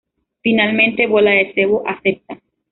Finalmente, 0.41 1.05
Bola 1.05 1.29
de 1.29 1.53
Sebo 1.53 1.83
acepta. 1.87 2.39